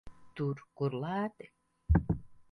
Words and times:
Tur, 0.39 0.61
kur 0.79 0.95
lēti. 1.03 1.49